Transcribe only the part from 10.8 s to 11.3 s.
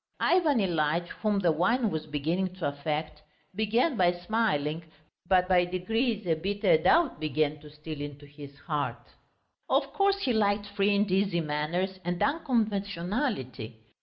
and